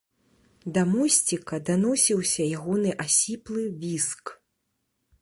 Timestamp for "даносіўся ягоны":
1.69-2.91